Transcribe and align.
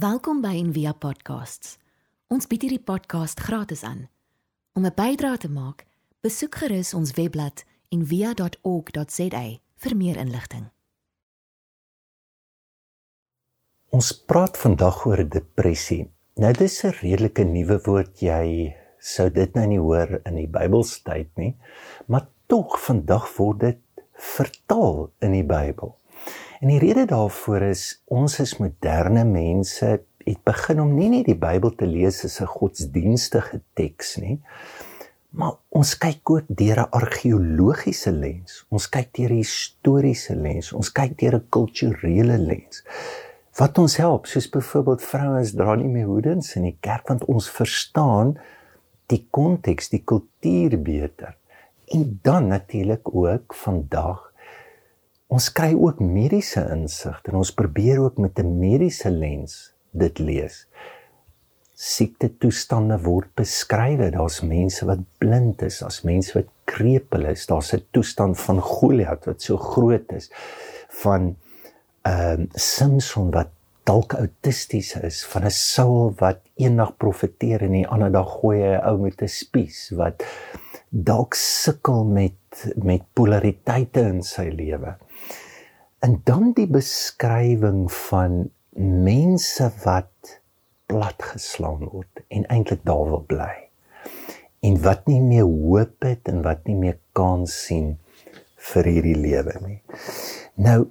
Welkom 0.00 0.38
by 0.40 0.54
Envia 0.56 0.94
Podcasts. 0.96 1.74
Ons 2.32 2.46
bied 2.48 2.62
hierdie 2.64 2.80
podcast 2.80 3.40
gratis 3.44 3.82
aan. 3.84 4.06
Om 4.72 4.86
'n 4.86 4.94
bydrae 4.96 5.36
te 5.36 5.50
maak, 5.50 5.84
besoek 6.24 6.54
gerus 6.54 6.94
ons 6.94 7.12
webblad 7.18 7.64
en 7.92 8.06
via.org.za 8.06 9.42
vir 9.82 9.96
meer 9.96 10.16
inligting. 10.16 10.70
Ons 13.90 14.24
praat 14.24 14.56
vandag 14.56 15.04
oor 15.06 15.28
depressie. 15.28 16.08
Nou 16.34 16.52
dis 16.52 16.84
'n 16.84 16.96
redelike 17.02 17.44
nuwe 17.44 17.80
woord 17.84 18.20
jy 18.20 18.74
sou 18.98 19.28
dit 19.30 19.54
nou 19.54 19.66
nie 19.66 19.80
hoor 19.80 20.20
in 20.24 20.34
die 20.34 20.48
Bybelstyd 20.48 21.28
nie, 21.36 21.56
maar 22.06 22.28
tog 22.46 22.80
vandag 22.80 23.36
word 23.36 23.60
dit 23.60 23.80
vertaal 24.14 25.12
in 25.20 25.32
die 25.32 25.44
Bybel. 25.44 25.99
En 26.60 26.68
die 26.68 26.78
rede 26.78 27.06
daarvoor 27.08 27.62
is 27.70 28.02
ons 28.12 28.38
is 28.40 28.58
moderne 28.60 29.24
mense 29.24 29.86
het 30.24 30.44
begin 30.44 30.80
om 30.80 30.94
nie 30.94 31.08
net 31.08 31.26
die 31.26 31.38
Bybel 31.38 31.72
te 31.74 31.86
lees 31.86 32.24
as 32.24 32.40
'n 32.40 32.46
godsdienstige 32.46 33.62
teks 33.74 34.16
nie, 34.16 34.40
Maar 35.30 35.52
ons 35.68 35.92
kyk 35.98 36.30
ook 36.30 36.46
deur 36.48 36.78
'n 36.80 36.90
argeologiese 36.90 38.12
lens. 38.12 38.66
Ons 38.68 38.88
kyk 38.88 39.14
deur 39.14 39.30
'n 39.30 39.42
historiese 39.42 40.34
lens. 40.34 40.72
Ons 40.72 40.92
kyk 40.92 41.18
deur 41.18 41.34
'n 41.34 41.48
kulturele 41.48 42.38
lens. 42.38 42.84
Wat 43.54 43.78
ons 43.78 43.96
help, 43.96 44.26
soos 44.26 44.48
byvoorbeeld 44.48 45.02
vrouens 45.02 45.52
dra 45.52 45.74
nie 45.74 45.88
meer 45.88 46.06
hoedens 46.06 46.54
in 46.54 46.62
die 46.62 46.76
kerk 46.80 47.08
want 47.08 47.24
ons 47.24 47.50
verstaan 47.50 48.38
die 49.06 49.26
konteks, 49.30 49.88
die 49.88 50.04
kultuur 50.04 50.82
beter. 50.82 51.36
En 51.86 52.18
dan 52.22 52.46
natuurlik 52.46 53.14
ook 53.14 53.54
vandag 53.54 54.29
ons 55.30 55.50
kry 55.54 55.72
ook 55.74 56.00
mediese 56.02 56.62
insig 56.74 57.20
en 57.24 57.40
ons 57.42 57.54
probeer 57.54 58.02
ook 58.02 58.18
met 58.18 58.38
'n 58.38 58.58
mediese 58.58 59.10
lens 59.10 59.72
dit 59.92 60.18
lees 60.18 60.66
siekte 61.80 62.28
toestande 62.42 62.98
word 63.00 63.30
beskryf. 63.40 64.02
Daar's 64.12 64.40
mense 64.44 64.84
wat 64.88 65.00
blind 65.22 65.62
is, 65.64 65.78
daar's 65.80 66.02
mense 66.04 66.34
wat 66.36 66.50
krepeel 66.68 67.30
is. 67.32 67.46
Daar's 67.48 67.72
'n 67.72 67.86
toestand 67.90 68.38
van 68.40 68.60
Goliat 68.60 69.24
wat 69.24 69.42
so 69.42 69.56
groot 69.56 70.12
is 70.12 70.30
van 70.88 71.36
ehm 72.02 72.40
uh, 72.40 72.46
Samson 72.54 73.30
wat 73.30 73.48
dalk 73.84 74.12
autisties 74.12 74.94
is, 74.94 75.24
van 75.24 75.44
'n 75.44 75.50
Saul 75.50 76.12
wat 76.18 76.38
eendag 76.56 76.96
profeteer 76.96 77.62
en 77.62 77.72
die 77.72 77.88
ander 77.88 78.12
dag 78.12 78.28
gooi 78.40 78.60
hy 78.60 78.76
'n 78.76 78.84
ou 78.84 78.98
met 78.98 79.22
'n 79.22 79.28
spies 79.28 79.90
wat 79.96 80.24
dalk 80.88 81.34
sukkel 81.34 82.04
met 82.04 82.34
met 82.82 83.02
polariteite 83.12 84.00
in 84.00 84.22
sy 84.22 84.50
lewe. 84.50 84.96
En 86.00 86.20
dan 86.24 86.52
die 86.56 86.68
beskrywing 86.70 87.90
van 87.92 88.46
mense 89.04 89.66
wat 89.84 90.36
platgeslaan 90.88 91.84
word 91.92 92.22
en 92.28 92.46
eintlik 92.48 92.84
daar 92.88 93.04
wil 93.10 93.24
bly. 93.28 93.52
En 94.64 94.78
wat 94.84 95.06
nie 95.10 95.20
meer 95.20 95.48
hoop 95.48 96.06
het 96.06 96.28
en 96.32 96.40
wat 96.46 96.64
nie 96.68 96.76
meer 96.76 96.96
kans 97.12 97.52
sien 97.66 97.92
vir 98.70 98.88
hierdie 98.88 99.18
lewe 99.18 99.54
nie. 99.66 99.78
Nou 100.56 100.88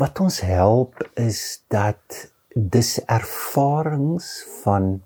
wat 0.00 0.20
ons 0.20 0.40
help 0.44 1.00
is 1.16 1.62
dat 1.72 2.18
dis 2.52 2.96
ervarings 3.08 4.28
van 4.62 4.98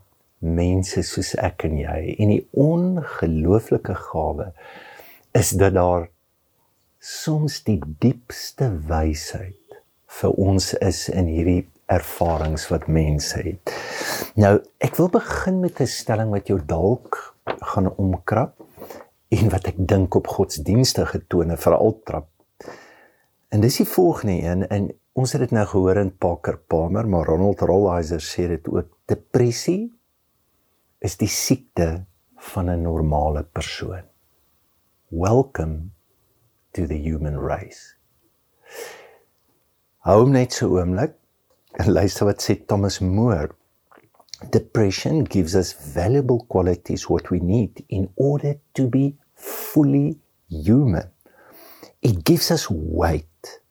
mense 0.42 1.02
soos 1.06 1.34
ek 1.38 1.66
en 1.68 1.76
jy 1.78 2.16
en 2.16 2.32
die 2.32 2.42
ongelooflike 2.58 3.94
gawe 4.08 4.48
is 5.38 5.52
dat 5.58 5.76
daar 5.78 6.08
soms 7.02 7.64
die 7.66 7.80
diepste 7.98 8.68
wysheid 8.86 9.78
vir 10.20 10.34
ons 10.38 10.68
is 10.78 11.08
in 11.10 11.26
hierdie 11.26 11.64
ervarings 11.90 12.68
wat 12.70 12.84
mense 12.86 13.40
het. 13.42 13.72
Nou, 14.38 14.60
ek 14.78 14.94
wil 15.00 15.08
begin 15.10 15.58
met 15.60 15.80
'n 15.80 15.90
stelling 15.90 16.30
wat 16.30 16.46
jou 16.46 16.60
dalk 16.62 17.34
gaan 17.74 17.90
omkrap 17.98 18.54
en 19.34 19.50
wat 19.50 19.66
ek 19.66 19.78
dink 19.78 20.14
op 20.14 20.30
godsdienstige 20.30 21.26
tone 21.26 21.56
veral 21.56 22.00
trap. 22.06 22.28
En 23.50 23.60
dis 23.60 23.76
die 23.76 23.86
volgende 23.86 24.38
een 24.38 24.68
en 24.68 24.94
ons 25.12 25.32
het 25.32 25.40
dit 25.40 25.50
nou 25.50 25.66
gehoor 25.66 25.96
in 25.96 26.16
Parker 26.16 26.56
Palmer, 26.56 27.08
maar 27.08 27.26
Ronald 27.26 27.60
Rolheiser 27.60 28.20
sê 28.20 28.46
dit 28.46 28.68
ook 28.68 28.86
depressie 29.06 29.92
is 31.00 31.16
die 31.16 31.28
siekte 31.28 32.04
van 32.36 32.70
'n 32.70 32.82
normale 32.82 33.42
persoon. 33.42 34.06
Welcome 35.10 35.90
to 36.74 36.86
the 36.86 36.98
human 36.98 37.36
race. 37.38 37.94
Hou 40.06 40.26
net 40.26 40.52
so 40.52 40.72
oomblik 40.76 41.18
En 41.78 41.92
luister 41.96 42.26
wat 42.28 42.42
sê 42.44 42.58
Thomas 42.68 43.00
Moore. 43.00 43.54
Depression 44.52 45.24
gives 45.24 45.54
us 45.54 45.72
valuable 45.72 46.44
qualities 46.48 47.08
what 47.08 47.30
we 47.30 47.40
need 47.40 47.84
in 47.88 48.10
order 48.16 48.58
to 48.74 48.88
be 48.88 49.14
fully 49.34 50.18
human. 50.50 51.08
It 52.02 52.24
gives 52.24 52.50
us 52.50 52.68
weight. 52.68 53.62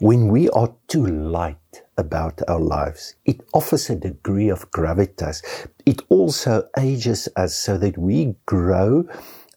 When 0.00 0.28
we 0.28 0.48
are 0.50 0.72
too 0.86 1.04
light 1.06 1.82
about 1.96 2.40
our 2.48 2.60
lives, 2.60 3.16
it 3.24 3.42
offers 3.52 3.90
a 3.90 3.96
degree 3.96 4.48
of 4.48 4.70
gravitas. 4.70 5.42
It 5.84 6.02
also 6.08 6.68
ages 6.78 7.28
us 7.36 7.56
so 7.56 7.76
that 7.78 7.98
we 7.98 8.36
grow 8.46 9.04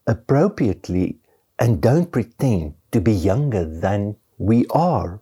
appropriately 0.08 1.21
and 1.62 1.80
don't 1.80 2.12
pretend 2.12 2.74
to 2.92 3.00
be 3.00 3.14
younger 3.14 3.64
than 3.64 4.18
we 4.40 4.66
are. 4.72 5.22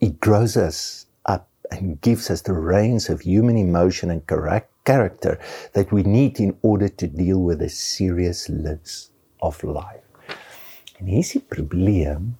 It 0.00 0.18
grows 0.18 0.56
us 0.56 1.06
up 1.24 1.48
and 1.70 2.00
gives 2.00 2.28
us 2.28 2.42
the 2.42 2.54
reins 2.54 3.08
of 3.08 3.20
human 3.20 3.56
emotion 3.56 4.10
and 4.10 4.26
character 4.26 5.38
that 5.74 5.92
we 5.92 6.02
need 6.02 6.40
in 6.40 6.58
order 6.62 6.88
to 6.88 7.06
deal 7.06 7.38
with 7.38 7.60
the 7.60 7.68
seriousness 7.68 9.10
of 9.40 9.62
life. 9.62 10.02
En 10.98 11.06
hier 11.06 11.22
is 11.22 11.32
die 11.32 11.40
probleem. 11.40 12.34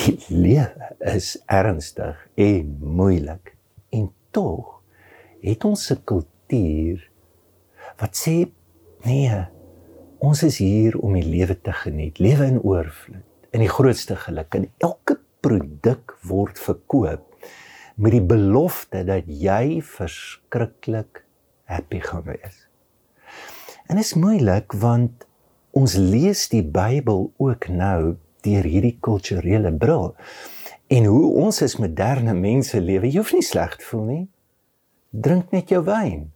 Die 0.00 0.16
lewe 0.32 0.88
is 1.12 1.36
ernstig 1.46 2.16
en 2.40 2.72
moeilik. 2.80 3.52
En 3.92 4.08
tog 4.32 4.80
het 5.44 5.64
ons 5.64 5.90
'n 5.92 6.02
kultuur 6.04 7.04
wat 8.00 8.16
sê 8.16 8.48
nee, 9.04 9.44
ons 10.20 10.42
is 10.44 10.58
hier 10.60 10.98
om 11.00 11.16
die 11.16 11.24
lewe 11.24 11.56
te 11.56 11.72
geniet, 11.72 12.20
lewe 12.20 12.46
in 12.52 12.60
oorvloed, 12.60 13.24
in 13.56 13.64
die 13.64 13.72
grootste 13.72 14.14
geluk 14.20 14.54
en 14.54 14.68
elke 14.84 15.16
produk 15.42 16.14
word 16.28 16.60
verkoop 16.60 17.26
met 18.00 18.14
die 18.14 18.24
belofte 18.24 19.02
dat 19.08 19.26
jy 19.26 19.80
verskriklik 19.84 21.24
happy 21.68 22.00
gaan 22.04 22.24
wees. 22.28 22.66
En 23.88 23.98
dit 23.98 24.04
is 24.04 24.14
moeilik 24.14 24.76
want 24.76 25.26
ons 25.76 25.96
lees 25.96 26.46
die 26.52 26.62
Bybel 26.62 27.28
ook 27.40 27.68
nou 27.72 28.16
deur 28.44 28.66
hierdie 28.66 28.96
kulturele 29.02 29.72
bril. 29.72 30.12
En 30.90 31.06
hoe 31.10 31.26
ons 31.44 31.60
as 31.62 31.76
moderne 31.80 32.34
mense 32.34 32.80
lewe, 32.80 33.08
jy 33.08 33.20
hoef 33.20 33.34
nie 33.36 33.46
sleg 33.46 33.76
te 33.78 33.88
voel 33.88 34.06
nie. 34.08 34.24
Drink 35.10 35.50
net 35.54 35.72
jou 35.74 35.82
wyn 35.86 36.30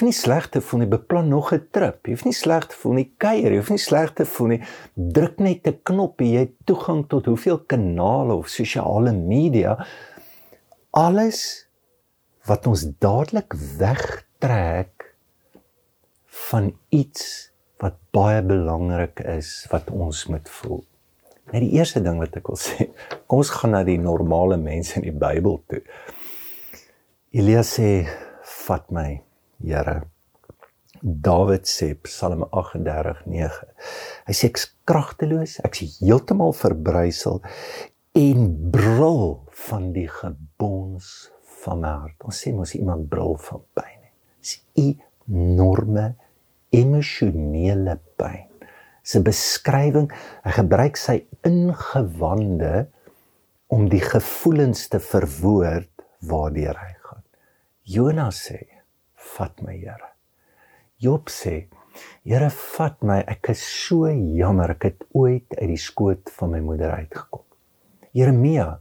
hoef 0.00 0.08
nie 0.08 0.16
sleg 0.16 0.46
te 0.48 0.62
voel 0.64 0.80
nie, 0.80 0.88
beplan 0.88 1.28
nog 1.28 1.52
'n 1.52 1.68
trip. 1.70 2.06
Jy 2.06 2.14
hoef 2.14 2.24
nie 2.24 2.32
sleg 2.32 2.66
te 2.66 2.76
voel 2.76 2.94
nie, 2.94 3.12
kuier, 3.18 3.52
jy 3.52 3.58
hoef 3.60 3.70
nie 3.70 3.84
sleg 3.84 4.14
te 4.14 4.24
voel 4.24 4.48
nie. 4.48 4.62
Druk 4.96 5.38
net 5.38 5.66
'n 5.66 5.80
knop 5.84 6.20
en 6.20 6.26
jy 6.26 6.38
het 6.38 6.54
toegang 6.64 7.06
tot 7.08 7.26
hoeveel 7.26 7.58
kanale 7.66 8.32
of 8.32 8.48
sosiale 8.48 9.12
media. 9.12 9.76
Alles 10.92 11.68
wat 12.46 12.66
ons 12.66 12.86
dadelik 12.98 13.52
wegtrek 13.78 15.14
van 16.26 16.72
iets 16.88 17.50
wat 17.78 17.96
baie 18.10 18.42
belangrik 18.42 19.20
is 19.20 19.66
wat 19.70 19.90
ons 19.90 20.26
moet 20.26 20.48
voel. 20.48 20.84
Net 21.52 21.60
die 21.60 21.76
eerste 21.76 22.00
ding 22.00 22.18
wat 22.18 22.36
ek 22.36 22.48
wil 22.48 22.56
sê, 22.56 22.88
kom 23.26 23.38
ons 23.38 23.50
gaan 23.50 23.70
na 23.70 23.84
die 23.84 23.98
normale 23.98 24.56
mense 24.56 24.96
in 24.96 25.02
die 25.02 25.18
Bybel 25.18 25.62
toe. 25.68 25.82
Elia 27.32 27.62
sê, 27.62 28.08
"Vat 28.42 28.90
my." 28.90 29.29
Here. 29.60 30.02
Dawid 31.02 31.64
sê 31.64 31.94
Psalm 32.04 32.44
38:9. 32.52 33.68
Hy 34.26 34.34
sê 34.36 34.48
ek's 34.50 34.66
kragteloos, 34.88 35.60
ek's 35.64 36.00
heeltemal 36.00 36.52
verbrysel 36.56 37.40
en 38.16 38.48
brul 38.72 39.40
van 39.68 39.92
die 39.96 40.08
gebons 40.08 41.30
van 41.64 41.80
my 41.80 41.92
hart. 42.04 42.18
Ons 42.24 42.40
sê 42.42 42.52
mos 42.56 42.74
iemand 42.76 43.08
brul 43.08 43.36
van 43.48 43.62
pyn. 43.76 44.00
Dis 44.40 44.58
enorme 44.80 46.14
emosionele 46.72 47.98
pyn. 48.20 48.48
Dis 49.04 49.16
'n 49.16 49.24
beskrywing. 49.24 50.08
Hy 50.44 50.52
gebruik 50.52 50.96
sy 50.96 51.24
ingewande 51.44 52.88
om 53.68 53.88
die 53.88 54.02
gevoelens 54.02 54.88
te 54.88 55.00
verwoord 55.00 55.90
waardeur 56.20 56.76
hy 56.76 56.92
gaan. 57.00 57.24
Jonas 57.84 58.48
sê 58.48 58.69
vat 59.36 59.62
my 59.64 59.76
Here. 59.76 60.12
Job 61.00 61.30
sê, 61.32 61.68
Here 62.24 62.50
vat 62.54 63.00
my, 63.02 63.18
ek 63.28 63.50
is 63.54 63.62
so 63.64 64.08
jammer 64.10 64.74
ek 64.76 64.86
het 64.90 65.06
ooit 65.16 65.56
uit 65.58 65.70
die 65.72 65.80
skoot 65.80 66.30
van 66.36 66.54
my 66.54 66.60
moeder 66.64 66.92
uitgekom. 66.94 67.44
Jeremia, 68.16 68.80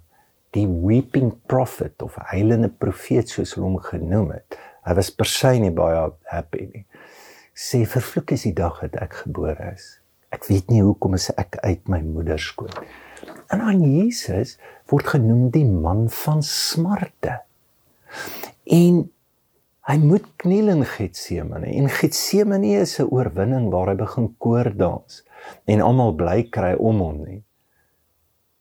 die 0.57 0.65
weeping 0.65 1.31
prophet 1.49 2.01
of 2.01 2.17
heilende 2.31 2.69
profeet 2.69 3.29
soos 3.29 3.53
hulle 3.55 3.67
hom 3.67 3.79
genoem 3.85 4.33
het. 4.37 4.57
Hy 4.85 4.95
was 4.97 5.11
per 5.13 5.29
se 5.29 5.53
nie 5.61 5.73
baie 5.75 6.07
happy 6.31 6.65
nie. 6.69 6.85
Sê 7.53 7.83
vervloek 7.89 8.33
is 8.37 8.47
die 8.47 8.55
dag 8.57 8.79
dat 8.85 8.97
ek 9.03 9.21
gebore 9.25 9.73
is. 9.75 9.99
Ek 10.33 10.45
weet 10.49 10.69
nie 10.71 10.81
hoekom 10.85 11.17
is 11.17 11.29
ek 11.35 11.59
uit 11.65 11.89
my 11.91 11.99
moeder 12.05 12.39
skoot. 12.41 12.77
En 13.49 13.61
aan 13.65 13.81
Jesus 13.81 14.57
word 14.89 15.09
genoem 15.15 15.49
die 15.53 15.65
man 15.67 16.07
van 16.23 16.43
smarte. 16.45 17.39
En 18.69 19.07
hy 19.89 19.97
moet 19.97 20.25
kniel 20.37 20.69
in 20.69 20.85
Getsemane. 20.85 21.73
En 21.73 21.89
Getsemane 21.89 22.79
is 22.85 22.99
'n 22.99 23.09
oorwinning 23.09 23.69
waar 23.73 23.89
hy 23.89 23.95
begin 23.95 24.35
koor 24.37 24.69
dans 24.77 25.23
en 25.65 25.81
almal 25.81 26.13
bly 26.13 26.43
kry 26.49 26.73
om 26.77 26.99
hom 27.01 27.23
nie 27.25 27.43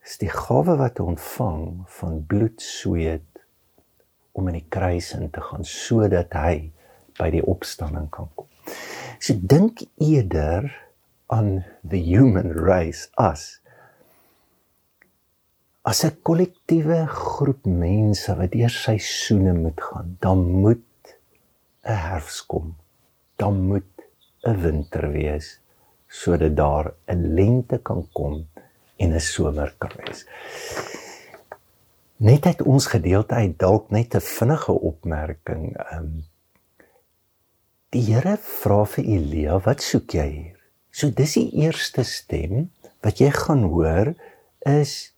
is 0.08 0.16
die 0.22 0.30
gawe 0.32 0.78
wat 0.80 0.96
hy 0.96 1.04
ontvang 1.12 1.64
van 1.98 2.20
bloed 2.30 2.62
sweet 2.64 3.42
om 4.32 4.48
in 4.48 4.56
die 4.56 4.68
kruis 4.72 5.10
in 5.16 5.28
te 5.34 5.42
gaan 5.44 5.66
sodat 5.68 6.32
hy 6.38 6.70
by 7.18 7.28
die 7.34 7.44
opstanding 7.44 8.06
kan 8.14 8.30
kom. 8.38 8.48
So 9.20 9.36
dink 9.36 9.82
eerder 10.00 10.70
aan 11.28 11.66
the 11.84 12.00
human 12.00 12.54
race 12.56 13.10
as 13.20 13.58
as 15.84 16.04
'n 16.04 16.16
kollektiewe 16.24 17.04
groep 17.08 17.66
mense 17.66 18.32
wat 18.40 18.52
deur 18.52 18.72
seisoene 18.72 19.52
moet 19.52 19.80
gaan, 19.80 20.16
dan 20.20 20.40
moet 20.64 20.84
'n 21.84 21.98
herfs 22.08 22.46
kom. 22.46 22.76
Dan 23.36 23.62
moet 23.68 23.92
'n 24.46 24.60
winter 24.62 25.10
wees 25.12 25.60
sodat 26.08 26.56
daar 26.56 26.94
'n 27.06 27.34
lente 27.34 27.78
kan 27.78 28.08
kom 28.12 28.46
en 28.96 29.14
'n 29.14 29.20
somer 29.20 29.74
kan 29.78 29.90
wees. 29.96 30.26
Net 32.16 32.46
uit 32.46 32.62
ons 32.62 32.86
gedeelte 32.86 33.34
uit 33.34 33.58
dalk 33.58 33.90
net 33.90 34.14
'n 34.14 34.20
vinnige 34.20 34.72
opmerking. 34.72 35.76
Ehm 35.76 36.04
um, 36.04 36.24
Die 37.88 38.02
Here 38.04 38.36
vra 38.36 38.84
vir 38.84 39.04
Elia, 39.04 39.58
"Wat 39.64 39.80
soek 39.80 40.12
jy 40.12 40.26
hier?" 40.28 40.58
So 40.92 41.08
dis 41.10 41.32
die 41.38 41.50
eerste 41.64 42.02
stem 42.04 42.70
wat 43.00 43.20
jy 43.20 43.30
gaan 43.30 43.62
hoor 43.72 44.14
is 44.66 45.14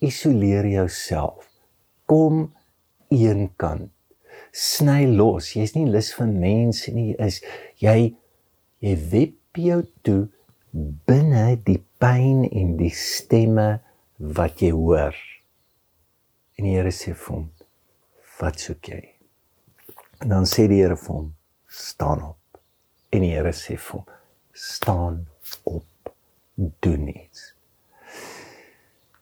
isoleer 0.00 0.64
jouself. 0.64 1.50
Kom 2.06 2.54
eenkant. 3.08 3.95
Sny 4.56 5.04
los. 5.12 5.50
Jy's 5.52 5.74
nie 5.76 5.84
lus 5.92 6.14
vir 6.16 6.30
mense 6.32 6.92
nie. 6.94 7.12
Is 7.20 7.42
jy 7.82 8.14
jy 8.84 8.94
wep 9.12 9.60
jou 9.60 9.82
toe 10.04 10.28
binne 11.08 11.56
die 11.66 11.80
pyn 12.00 12.44
en 12.48 12.76
die 12.80 12.92
stemme 12.92 13.68
wat 14.18 14.62
jy 14.64 14.70
hoor. 14.76 15.16
En 16.56 16.68
die 16.68 16.76
Here 16.76 16.92
sê 16.92 17.12
vir 17.12 17.34
hom: 17.34 17.50
"Wat 18.40 18.60
soek 18.60 18.88
jy?" 18.92 19.02
En 20.22 20.32
dan 20.32 20.48
sê 20.48 20.64
die 20.68 20.80
Here 20.80 20.96
vir 20.96 21.14
hom: 21.14 21.34
"Staan 21.68 22.22
op." 22.22 22.60
En 23.12 23.20
die 23.20 23.34
Here 23.34 23.52
sê 23.52 23.76
vir 23.76 23.98
hom: 23.98 24.06
"Staan 24.52 25.26
op. 25.64 26.14
Doen 26.56 27.08
iets." 27.08 27.52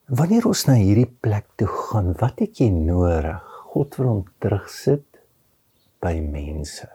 Wanneer 0.07 0.47
ons 0.47 0.67
na 0.67 0.75
hierdie 0.75 1.11
plek 1.11 1.47
toe 1.57 1.67
gaan, 1.67 2.13
wat 2.21 2.39
het 2.39 2.61
jy 2.61 2.69
nodig? 2.71 3.43
God 3.73 3.97
wil 3.99 4.07
hom 4.07 4.25
terugsit 4.39 5.14
by 6.05 6.19
mense. 6.21 6.87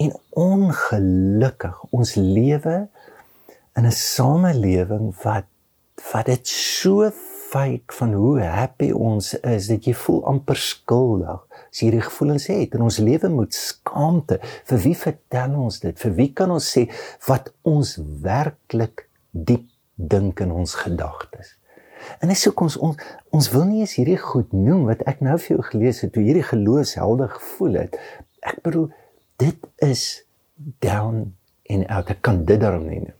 En 0.00 0.14
ongelukkig, 0.38 1.76
ons 1.90 2.14
lewe 2.14 2.76
in 3.76 3.86
'n 3.86 3.92
samelewing 3.92 5.12
wat 5.22 5.48
wat 6.12 6.26
dit 6.26 6.48
so 6.48 7.10
fake 7.50 7.94
van 7.94 8.12
hoe 8.12 8.40
happy 8.40 8.90
ons 8.90 9.34
is 9.34 9.66
dat 9.66 9.84
jy 9.84 9.94
voel 9.94 10.24
amper 10.26 10.56
skuldig 10.56 11.40
as 11.70 11.80
jy 11.80 11.86
hierdie 11.86 12.06
gevoelens 12.08 12.46
het. 12.46 12.74
In 12.74 12.82
ons 12.82 12.98
lewe 12.98 13.28
moet 13.28 13.54
skaamte. 13.54 14.40
Vir 14.64 14.78
wie 14.78 14.96
vertel 14.96 15.54
ons 15.54 15.80
dit? 15.80 15.98
Vir 15.98 16.14
wie 16.14 16.32
kan 16.32 16.50
ons 16.50 16.70
sê 16.78 16.88
wat 17.28 17.52
ons 17.62 17.98
werklik 18.22 19.08
diep 19.30 19.68
dink 19.94 20.40
in 20.40 20.50
ons 20.52 20.74
gedagtes 20.74 21.56
en 22.20 22.32
dis 22.32 22.44
hoekom 22.48 22.70
ons, 22.70 22.78
ons 22.88 22.96
ons 23.38 23.52
wil 23.54 23.64
nie 23.68 23.84
eens 23.84 23.96
hierdie 23.98 24.18
goed 24.20 24.52
noem 24.56 24.84
wat 24.90 25.04
ek 25.10 25.22
nou 25.24 25.38
vir 25.38 25.56
jou 25.56 25.62
gelees 25.70 26.02
het 26.04 26.18
hoe 26.18 26.26
hierdie 26.26 26.46
geloofshelde 26.50 27.30
gevoel 27.38 27.80
het 27.84 27.98
ek 28.42 28.60
bedoel 28.66 28.90
dit 29.42 29.66
is 29.86 30.04
down 30.84 31.32
in 31.72 31.86
out 31.88 32.10
ek 32.12 32.22
kan 32.22 32.44
dit 32.46 32.60
daarom 32.62 32.86
nie 32.88 33.02
noem 33.06 33.18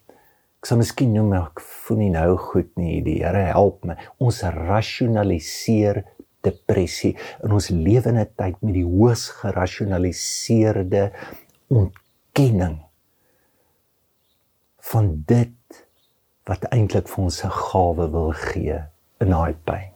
Ek 0.62 0.68
sal 0.70 0.78
miskien 0.78 1.10
noem 1.10 1.32
ek 1.34 1.58
voel 1.58 1.96
nie 1.98 2.12
nou 2.14 2.36
goed 2.38 2.68
nie. 2.78 3.00
Die 3.02 3.16
Here 3.18 3.48
help 3.48 3.80
my. 3.82 3.96
Ons 4.22 4.44
rasionaliseer 4.46 6.04
depressie 6.46 7.16
in 7.42 7.54
ons 7.56 7.66
lewende 7.74 8.28
tyd 8.38 8.60
met 8.62 8.76
die 8.76 8.86
hoogs 8.86 9.24
gerasionaliseerde 9.40 11.08
ontkenning 11.66 12.78
van 14.92 15.10
dit 15.26 15.81
wat 16.48 16.64
eintlik 16.74 17.08
vir 17.08 17.24
ons 17.24 17.44
'n 17.44 17.50
gawe 17.50 18.10
wil 18.10 18.32
gee 18.32 18.78
in 19.20 19.30
daai 19.30 19.54
pyn. 19.64 19.90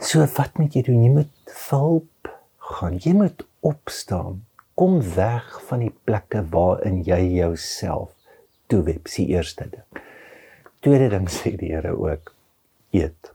So 0.00 0.24
wat 0.36 0.58
moet 0.58 0.74
jy 0.74 0.82
doen? 0.82 1.02
Jy 1.04 1.10
moet 1.10 1.54
hulp 1.70 2.30
gaan. 2.58 2.96
Jy 2.98 3.12
moet 3.12 3.44
opstaan. 3.60 4.44
Kom 4.74 5.00
weg 5.14 5.60
van 5.68 5.78
die 5.84 5.94
plekke 6.04 6.44
waarin 6.50 7.02
jy 7.04 7.20
jouself 7.36 8.14
toeweb, 8.66 9.08
sy 9.08 9.26
eerste 9.34 9.66
ding. 9.68 10.04
Tweede 10.80 11.10
ding 11.12 11.28
sê 11.28 11.56
die 11.60 11.74
Here 11.74 11.92
ook 11.92 12.32
eet. 12.96 13.32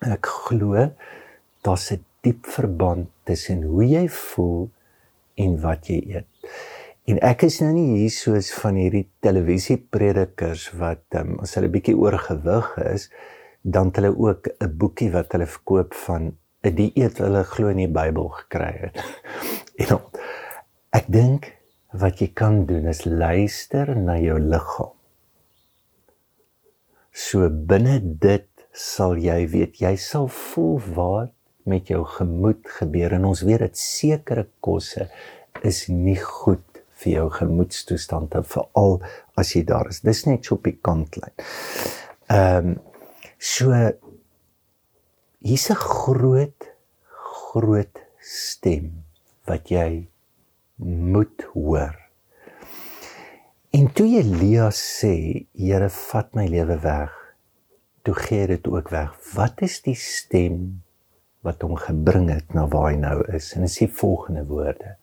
Ek 0.00 0.26
glo 0.26 0.90
daar's 1.64 1.90
'n 1.92 2.04
diep 2.22 2.46
verband 2.46 3.10
tussen 3.24 3.62
hoe 3.62 3.84
jy 3.84 4.08
voel 4.08 4.70
en 5.34 5.60
wat 5.60 5.88
jy 5.88 6.00
eet. 6.16 6.28
En 7.04 7.18
ek 7.20 7.42
is 7.44 7.58
nou 7.60 7.68
nie 7.76 7.98
hier 7.98 8.12
soos 8.12 8.46
van 8.62 8.78
hierdie 8.80 9.04
televisiepredikers 9.24 10.70
wat 10.80 11.18
um, 11.20 11.34
as 11.44 11.52
hulle 11.58 11.68
bietjie 11.72 11.96
oorgewig 12.00 12.70
is, 12.80 13.10
dan 13.60 13.90
het 13.90 14.00
hulle 14.00 14.14
ook 14.16 14.48
'n 14.48 14.70
boekie 14.80 15.10
wat 15.12 15.36
hulle 15.36 15.48
verkoop 15.56 15.92
van 16.06 16.32
'n 16.64 16.74
dieet 16.78 17.20
wat 17.20 17.26
hulle 17.26 17.44
glo 17.44 17.68
in 17.68 17.82
die 17.84 17.92
Bybel 17.92 18.28
gekry 18.40 18.72
het. 18.88 18.96
en 19.84 20.00
ek 20.96 21.12
dink 21.12 21.52
wat 21.92 22.24
jy 22.24 22.30
kan 22.32 22.64
doen 22.66 22.88
is 22.88 23.04
luister 23.04 23.96
na 23.96 24.16
jou 24.16 24.40
liggaam. 24.40 24.96
So 27.12 27.50
binne 27.50 28.00
dit 28.00 28.48
sal 28.72 29.20
jy 29.20 29.44
weet 29.46 29.76
jy 29.76 29.96
sal 29.96 30.28
voel 30.28 30.80
wat 30.96 31.34
met 31.68 31.88
jou 31.88 32.04
gemoed 32.04 32.64
gebeur 32.80 33.12
en 33.12 33.24
ons 33.24 33.44
weet 33.44 33.60
dit 33.60 33.76
sekere 33.76 34.48
kosse 34.60 35.10
is 35.62 35.88
nie 35.88 36.16
goed 36.16 36.73
vir 37.04 37.12
jou 37.18 37.28
gemoedstoestand 37.38 38.34
en 38.34 38.48
veral 38.48 38.98
as 39.40 39.54
jy 39.54 39.64
daar 39.68 39.88
is. 39.92 40.02
Dis 40.04 40.24
net 40.26 40.44
so 40.44 40.58
op 40.58 40.64
die 40.68 40.78
kantlyn. 40.80 41.34
Ehm 42.32 42.74
um, 42.74 42.80
so 43.38 43.76
hier's 45.44 45.68
'n 45.70 45.76
groot 45.76 46.70
groot 47.54 48.00
stem 48.20 49.04
wat 49.46 49.68
jy 49.68 50.08
moet 50.80 51.44
hoor. 51.52 51.94
En 53.74 53.92
toe 53.92 54.06
Elia 54.06 54.70
sê, 54.70 55.46
Here, 55.58 55.88
vat 55.90 56.34
my 56.34 56.46
lewe 56.46 56.76
weg, 56.82 57.14
toe 58.06 58.14
gee 58.14 58.46
dit 58.46 58.66
ook 58.70 58.90
weg. 58.94 59.14
Wat 59.34 59.62
is 59.66 59.80
die 59.82 59.96
stem 59.98 60.82
wat 61.44 61.64
hom 61.66 61.74
gebring 61.76 62.30
het 62.32 62.54
na 62.54 62.68
waar 62.70 62.92
hy 62.92 62.98
nou 63.00 63.18
is? 63.34 63.52
En 63.56 63.66
is 63.66 63.78
die 63.80 63.90
volgende 63.90 64.44
woorde: 64.46 64.94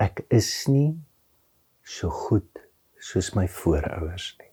Ek 0.00 0.24
is 0.32 0.48
nie 0.68 0.94
so 1.84 2.08
goed 2.08 2.62
soos 3.00 3.34
my 3.36 3.46
voorouers 3.48 4.32
nie. 4.38 4.48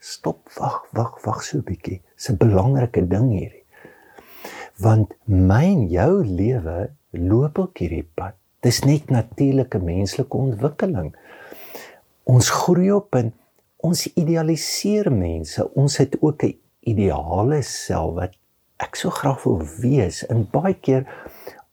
Stop, 0.00 0.48
wag, 0.56 0.86
wag, 0.96 1.18
wag 1.24 1.42
so 1.44 1.58
'n 1.58 1.66
bietjie. 1.68 2.00
Dis 2.16 2.30
'n 2.30 2.38
belangrike 2.40 3.02
ding 3.08 3.28
hierdie. 3.32 3.64
Want 4.80 5.12
my 5.26 5.64
en 5.64 5.88
jou 5.88 6.24
lewe 6.24 6.92
loop 7.12 7.58
op 7.58 7.76
hierdie 7.76 8.08
pad. 8.14 8.34
Dis 8.62 8.84
net 8.84 9.10
natuurlike 9.10 9.78
menslike 9.78 10.36
ontwikkeling. 10.36 11.14
Ons 12.24 12.50
groei 12.50 12.90
op 12.92 13.14
en 13.14 13.32
ons 13.76 14.06
idealiseer 14.14 15.12
mense. 15.12 15.74
Ons 15.74 15.96
het 15.96 16.16
ook 16.22 16.44
'n 16.44 16.58
ideale 16.80 17.62
self 17.62 18.14
wat 18.14 18.32
ek 18.78 18.96
so 18.96 19.10
graag 19.10 19.42
wil 19.44 19.62
wees. 19.80 20.24
En 20.26 20.48
baie 20.50 20.74
keer 20.74 21.06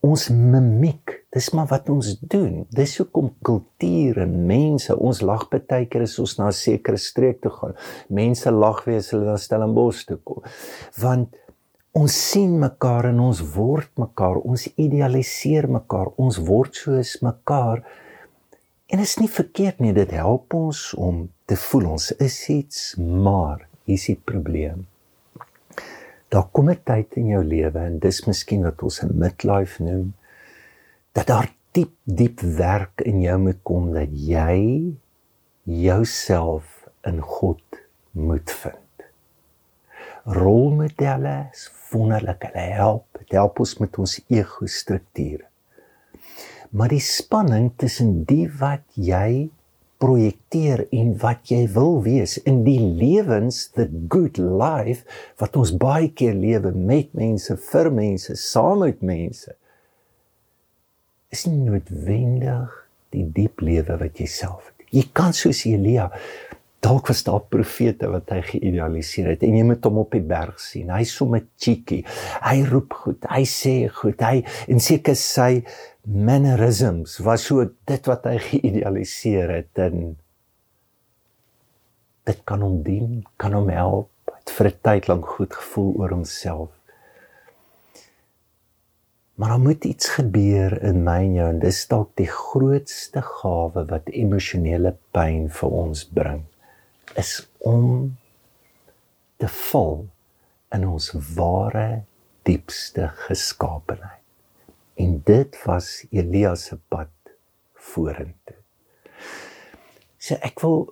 ons 0.03 0.25
mimiek. 0.29 1.21
Dis 1.33 1.49
maar 1.55 1.69
wat 1.71 1.87
ons 1.89 2.09
doen. 2.19 2.63
Dis 2.75 2.97
hoekom 2.99 3.31
kultuur 3.45 4.19
en 4.25 4.33
mense, 4.49 4.91
ons 4.93 5.21
lag 5.23 5.47
baie 5.51 5.87
keer 5.89 6.03
as 6.05 6.17
ons 6.19 6.35
na 6.37 6.47
'n 6.47 6.59
sekere 6.59 6.97
streek 6.97 7.41
toe 7.41 7.51
gaan. 7.51 7.75
Mense 8.09 8.51
lag 8.51 8.83
weer 8.85 8.97
as 8.97 9.11
hulle 9.11 9.25
na 9.25 9.37
Stellenbosch 9.37 10.05
toe 10.05 10.19
kom. 10.23 10.43
Want 10.99 11.35
ons 11.93 12.13
sien 12.29 12.59
mekaar 12.59 13.05
en 13.05 13.19
ons 13.19 13.41
word 13.55 13.89
mekaar, 13.97 14.37
ons 14.43 14.67
idealiseer 14.75 15.69
mekaar, 15.69 16.07
ons 16.17 16.37
word 16.37 16.75
soos 16.75 17.21
mekaar. 17.21 17.83
En 18.87 18.97
dit 18.97 19.07
is 19.07 19.19
nie 19.19 19.29
verkeerd 19.29 19.79
nie, 19.79 19.93
dit 19.93 20.11
help 20.11 20.53
ons 20.53 20.93
om 20.93 21.29
te 21.45 21.55
voel 21.55 21.85
ons 21.91 22.11
is 22.11 22.49
iets, 22.49 22.95
maar 22.97 23.67
hier 23.85 23.95
is 23.95 24.05
die 24.05 24.19
probleem. 24.25 24.92
Daar 26.33 26.49
kom 26.51 26.69
'n 26.69 26.81
tyd 26.83 27.13
in 27.21 27.27
jou 27.27 27.43
lewe 27.43 27.79
en 27.79 27.99
dis 27.99 28.25
miskien 28.25 28.63
wat 28.63 28.81
ons 28.83 29.03
'n 29.03 29.17
midlife 29.17 29.83
noem 29.83 30.13
dat 31.13 31.27
daar 31.27 31.49
diep 31.71 31.93
diep 32.03 32.39
werk 32.39 33.01
in 33.01 33.21
jou 33.21 33.37
moet 33.37 33.61
kom 33.63 33.93
dat 33.93 34.09
jy 34.11 34.93
jouself 35.63 36.89
in 37.03 37.21
God 37.21 37.63
moet 38.11 38.51
vind. 38.51 39.05
Rolmodelle 40.25 41.49
is 41.51 41.71
wonderlik. 41.91 42.43
Hulle 42.47 42.65
help, 42.77 43.05
dit 43.19 43.31
help 43.31 43.59
ons 43.59 43.77
met 43.77 43.97
ons 43.97 44.21
ego 44.27 44.65
strukture. 44.65 45.45
Maar 46.69 46.89
die 46.89 47.03
spanning 47.03 47.71
tussen 47.77 48.23
die 48.23 48.47
wat 48.59 48.85
jy 48.93 49.49
projekteer 50.03 50.85
en 50.91 51.15
wat 51.23 51.47
jy 51.53 51.63
wil 51.71 52.01
wees 52.03 52.35
in 52.49 52.61
die 52.67 52.79
lewens 52.81 53.69
the 53.77 53.87
good 54.11 54.37
life 54.37 55.07
wat 55.41 55.55
ons 55.59 55.71
baie 55.79 56.11
keer 56.11 56.35
lewe 56.35 56.73
met 56.75 57.13
mense 57.15 57.55
vir 57.71 57.91
mense 57.95 58.35
saam 58.39 58.83
met 58.83 59.03
mense 59.05 59.55
is 61.33 61.47
nie 61.49 61.63
noodwendig 61.65 62.73
die 63.13 63.25
diep 63.37 63.61
lewe 63.63 63.97
wat 64.01 64.19
jy 64.21 64.27
self 64.29 64.67
het. 64.69 64.85
Jy 64.93 65.07
kan 65.17 65.33
soos 65.33 65.63
Elia 65.69 66.09
dalk 66.83 67.07
was 67.07 67.23
daar 67.23 67.43
profete 67.47 68.09
wat 68.11 68.31
hy 68.33 68.41
geïdealiseer 68.47 69.31
het 69.33 69.43
en 69.47 69.55
jy 69.55 69.63
moet 69.67 69.85
hom 69.87 70.01
op 70.01 70.11
die 70.15 70.23
berg 70.27 70.59
sien. 70.59 70.91
Hy's 70.91 71.13
so 71.15 71.29
met 71.31 71.47
cheeky. 71.55 72.01
Hy 72.43 72.57
roep 72.67 72.97
goed, 73.05 73.23
hy 73.31 73.43
sê 73.47 73.75
goed. 74.01 74.19
Hy 74.19 74.43
en 74.71 74.83
seker 74.83 75.15
sy 75.19 75.63
mannerisms 76.03 77.21
was 77.23 77.47
so 77.47 77.63
dit 77.87 78.11
wat 78.11 78.27
hy 78.27 78.35
geïdealiseer 78.49 79.55
het 79.55 79.83
en 79.85 80.13
dit 82.27 82.45
kan 82.47 82.63
hom 82.63 82.81
dien, 82.83 83.23
kan 83.39 83.55
hom 83.55 83.71
help. 83.71 84.11
Het 84.43 84.55
vir 84.57 84.67
'n 84.67 84.79
tyd 84.83 85.07
lank 85.07 85.25
goed 85.37 85.53
gevoel 85.53 85.91
oor 85.99 86.11
homself. 86.11 86.71
Maar 89.35 89.49
dan 89.55 89.63
moet 89.63 89.85
iets 89.85 90.09
gebeur 90.09 90.83
in 90.83 91.03
my 91.03 91.23
en 91.23 91.33
jou 91.33 91.49
en 91.49 91.59
dis 91.59 91.87
dalk 91.87 92.11
die 92.15 92.27
grootste 92.27 93.21
gawe 93.21 93.85
wat 93.89 94.09
emosionele 94.11 94.97
pyn 95.11 95.49
vir 95.49 95.69
ons 95.69 96.03
bring 96.05 96.43
is 97.19 97.47
om 97.57 98.17
te 99.37 99.47
val 99.47 100.05
in 100.73 100.87
ons 100.87 101.11
ware 101.35 102.03
diepste 102.47 103.07
geskaapenheid. 103.27 104.21
En 104.99 105.21
dit 105.25 105.57
was 105.65 106.03
Elia 106.11 106.55
se 106.55 106.77
pad 106.89 107.11
vorentoe. 107.93 108.59
So 110.17 110.37
ek 110.45 110.61
wil 110.63 110.85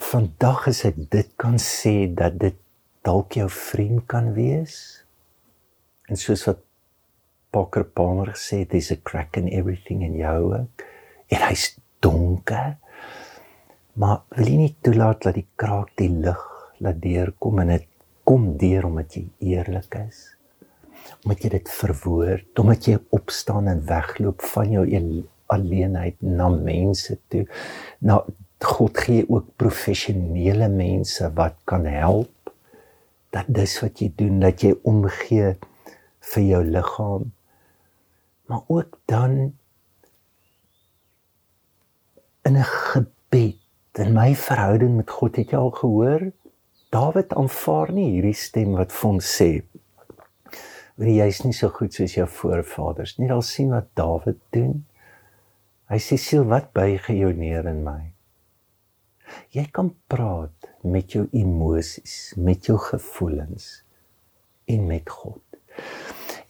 vandag 0.00 0.68
as 0.70 0.84
ek 0.88 0.98
dit 1.10 1.32
kan 1.40 1.56
sê 1.62 2.04
dat 2.10 2.38
dit 2.42 2.58
dalk 3.04 3.36
jou 3.38 3.48
vriend 3.50 4.04
kan 4.10 4.32
wees. 4.36 4.76
En 6.08 6.20
soos 6.20 6.44
wat 6.48 6.62
Parker 7.54 7.84
Palmer 7.86 8.32
gesê 8.34 8.64
het, 8.64 8.72
there's 8.72 8.90
a 8.90 8.96
crack 8.96 9.36
in 9.38 9.48
everything 9.48 10.02
in 10.02 10.16
jou. 10.18 10.54
En 10.54 11.44
hy's 11.48 11.74
donker. 12.02 12.76
Maar 13.94 14.24
wil 14.34 14.48
jy 14.50 14.56
nie 14.58 14.76
toelaat 14.82 15.22
dat 15.22 15.36
die 15.38 15.46
kraak 15.60 15.92
die 16.00 16.10
lig 16.10 16.40
laat 16.82 16.98
deurkom 17.02 17.60
en 17.62 17.70
dit 17.76 17.84
kom 18.26 18.48
deur 18.58 18.88
omdat 18.88 19.14
jy 19.14 19.28
eerlik 19.54 19.94
is? 20.00 20.24
Omdat 21.22 21.44
jy 21.44 21.50
dit 21.54 21.70
verwoord, 21.70 22.48
omdat 22.58 22.88
jy 22.88 22.96
opstaan 23.14 23.70
en 23.70 23.84
wegloop 23.86 24.42
van 24.54 24.72
jou 24.72 24.84
alleenheid 25.54 26.18
na 26.24 26.48
mense 26.50 27.18
toe. 27.30 27.44
Na 28.02 28.18
God 28.64 28.98
gee 29.04 29.24
ook 29.28 29.52
professionele 29.60 30.68
mense 30.72 31.28
wat 31.36 31.58
kan 31.68 31.86
help. 31.86 32.52
Dat 33.34 33.46
dis 33.46 33.76
wat 33.82 34.00
jy 34.00 34.10
doen, 34.16 34.40
dat 34.42 34.62
jy 34.64 34.72
omgee 34.88 35.54
vir 36.32 36.46
jou 36.48 36.62
liggaam. 36.64 37.28
Maar 38.48 38.64
ook 38.68 38.98
dan 39.06 39.54
in 42.44 42.56
'n 42.56 42.64
gebed 42.64 43.63
in 44.02 44.14
my 44.16 44.32
verhouding 44.34 44.96
met 44.96 45.10
God 45.10 45.36
het 45.40 45.54
jy 45.54 45.60
al 45.60 45.74
gehoor 45.74 46.30
Dawid 46.94 47.32
aanvaar 47.34 47.90
nie 47.94 48.10
hierdie 48.12 48.36
stem 48.38 48.76
wat 48.78 48.92
vir 48.94 49.10
hom 49.10 49.22
sê 49.22 49.50
want 50.96 51.10
jy's 51.10 51.42
nie 51.44 51.54
so 51.56 51.70
goed 51.74 51.94
soos 51.94 52.14
jou 52.14 52.26
voorvaders 52.30 53.16
nie. 53.18 53.30
Al 53.30 53.42
sien 53.42 53.72
wat 53.74 53.90
Dawid 53.98 54.38
doen. 54.54 54.84
Hy 55.90 55.98
sê 56.00 56.18
siel 56.20 56.46
wat 56.50 56.70
buig 56.76 57.08
jou 57.10 57.32
neer 57.36 57.66
in 57.70 57.82
my? 57.86 58.00
Jy 59.54 59.66
kan 59.74 59.90
praat 60.10 60.68
met 60.84 61.16
jou 61.16 61.26
emosies 61.34 62.34
met 62.36 62.68
jou 62.68 62.76
gevoelens 62.78 63.82
en 64.70 64.86
met 64.86 65.10
God. 65.10 65.42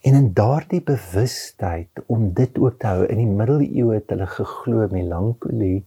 En 0.05 0.13
in 0.13 0.29
daardie 0.37 0.83
bewustheid 0.85 2.03
om 2.05 2.29
dit 2.37 2.59
ook 2.61 2.77
te 2.79 2.91
hou 2.91 3.07
in 3.09 3.23
die 3.23 3.31
middeleeue 3.31 3.95
het 3.97 4.11
hulle 4.13 4.27
geglo 4.29 4.85
melankolie 4.91 5.81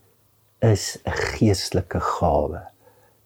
is 0.61 0.99
'n 1.05 1.11
geestelike 1.11 2.01
gawe. 2.01 2.61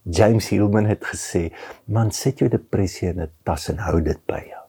James 0.02 0.48
Hillman 0.48 0.84
het 0.84 1.04
gesê, 1.04 1.52
"Man, 1.84 2.10
sit 2.10 2.38
jou 2.38 2.50
depressie 2.50 3.08
in 3.08 3.20
'n 3.20 3.30
tas 3.42 3.68
en 3.68 3.78
hou 3.78 4.02
dit 4.02 4.26
by 4.26 4.42
jou." 4.48 4.62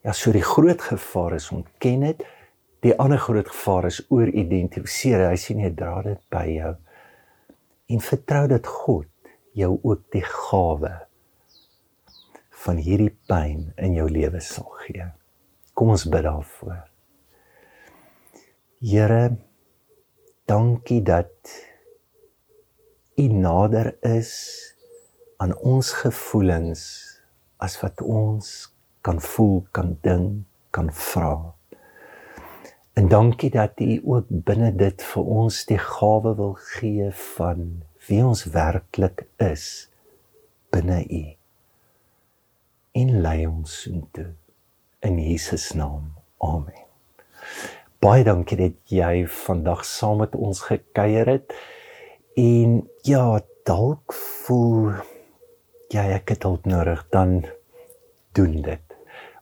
Ja, 0.00 0.12
so 0.12 0.32
die 0.32 0.42
groot 0.42 0.80
gevaar 0.80 1.32
is 1.32 1.50
om 1.50 1.64
ken 1.78 2.00
dit. 2.00 2.24
Die 2.80 2.98
ander 2.98 3.18
groot 3.18 3.48
gevaar 3.48 3.84
is 3.84 4.06
oor-identifiseer. 4.08 5.28
Hy 5.28 5.36
sê 5.36 5.54
nee, 5.54 5.74
dra 5.74 6.02
dit 6.02 6.20
by 6.28 6.46
jou. 6.46 6.74
En 7.86 8.00
vertrou 8.00 8.46
dat 8.48 8.66
God 8.66 9.06
jou 9.52 9.78
ook 9.82 10.02
die 10.10 10.24
gawe 10.24 10.92
van 12.64 12.76
hierdie 12.76 13.12
pyn 13.26 13.72
in 13.76 13.94
jou 13.94 14.08
lewe 14.10 14.40
sal 14.40 14.68
gee. 14.84 15.04
Kom 15.74 15.88
ons 15.88 16.04
bid 16.08 16.22
daarvoor. 16.22 16.80
Here, 18.80 19.36
dankie 20.48 21.02
dat 21.02 21.52
U 23.20 23.28
nader 23.28 23.96
is 24.00 24.32
aan 25.36 25.52
ons 25.56 25.92
gevoelens 25.92 26.82
as 27.60 27.74
wat 27.82 28.00
ons 28.00 28.46
kan 29.04 29.18
voel, 29.20 29.66
kan 29.76 29.98
dink, 30.00 30.46
kan 30.72 30.88
vra. 30.92 31.52
En 32.96 33.08
dankie 33.12 33.50
dat 33.52 33.80
U 33.84 34.00
ook 34.14 34.30
binne 34.48 34.70
dit 34.72 35.04
vir 35.12 35.28
ons 35.36 35.58
die 35.68 35.78
gawe 35.78 36.32
wil 36.38 36.54
gee 36.70 37.10
van 37.34 37.66
wie 38.06 38.22
ons 38.24 38.44
werklik 38.54 39.26
is 39.36 39.66
binne 40.72 41.02
U. 41.04 41.20
En 43.02 43.12
lei 43.26 43.42
ons 43.50 43.74
intoe 43.90 44.30
in 45.04 45.20
Jesus 45.20 45.74
naam. 45.76 46.08
Amen. 46.40 46.88
Baie 48.00 48.24
dankie 48.24 48.56
dat 48.62 48.80
jy 48.88 49.26
vandag 49.44 49.84
saam 49.84 50.24
met 50.24 50.40
ons 50.40 50.64
gekuier 50.70 51.28
het. 51.34 51.52
En 52.40 52.88
ja, 53.02 53.40
dalk 53.68 54.14
voel 54.16 54.92
ja, 55.92 56.06
ek 56.14 56.30
het 56.32 56.46
hulp 56.46 56.64
nodig, 56.70 57.02
dan 57.12 57.42
doen 58.38 58.54
dit. 58.64 58.94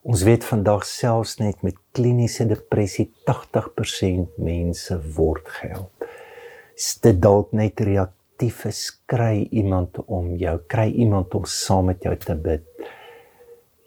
Ons 0.09 0.25
weet 0.27 0.47
vandag 0.47 0.87
selfs 0.89 1.37
net 1.39 1.63
met 1.63 1.77
kliniese 1.95 2.47
depressie 2.49 3.07
80% 3.29 4.41
mense 4.43 4.99
word 5.15 5.47
gehelp. 5.61 6.07
Is 6.75 6.97
dit 7.05 7.21
dalk 7.23 7.53
net 7.55 7.79
reaktief 7.87 8.65
is 8.67 8.83
kry 9.11 9.45
iemand 9.51 10.01
om 10.07 10.33
jou, 10.41 10.57
kry 10.67 10.89
iemand 10.91 11.37
om 11.39 11.47
saam 11.47 11.93
met 11.93 12.03
jou 12.03 12.17
te 12.19 12.35
bid 12.35 12.67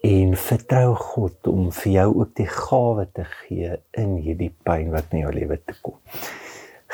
en 0.08 0.32
vertrou 0.40 0.94
God 0.98 1.50
om 1.52 1.68
vir 1.82 1.92
jou 1.98 2.08
ook 2.22 2.32
die 2.40 2.48
gawe 2.48 3.04
te 3.12 3.26
gee 3.28 3.76
in 3.98 4.16
hierdie 4.24 4.54
pyn 4.64 4.88
wat 4.94 5.12
in 5.12 5.26
jou 5.26 5.34
lewe 5.36 5.60
te 5.60 5.76
kom. 5.84 5.98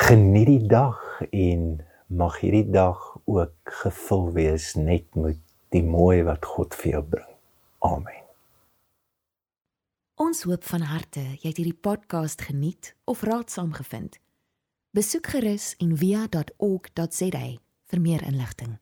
Geniet 0.09 0.51
die 0.51 0.67
dag 0.71 0.99
en 1.31 1.79
mag 2.09 2.41
hierdie 2.41 2.71
dag 2.71 3.17
ook 3.25 3.53
gevul 3.83 4.33
wees 4.33 4.75
net 4.75 5.15
met 5.15 5.41
die 5.69 5.85
mooi 5.85 6.23
wat 6.25 6.45
God 6.45 6.75
vir 6.75 6.93
jou 6.93 7.03
bring. 7.17 7.35
Amen. 7.85 8.25
Ons 10.19 10.43
hoop 10.49 10.65
van 10.67 10.89
harte 10.89 11.21
jy 11.21 11.53
het 11.53 11.61
hierdie 11.61 11.77
podcast 11.77 12.43
geniet 12.49 12.95
of 13.05 13.23
raadsaam 13.23 13.73
gevind. 13.77 14.19
Besoek 14.97 15.29
gerus 15.31 15.75
en 15.79 15.95
via.ok.za 15.97 17.47
vir 17.89 18.01
meer 18.01 18.25
inligting. 18.27 18.79